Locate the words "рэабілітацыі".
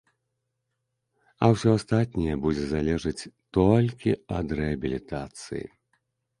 4.65-5.65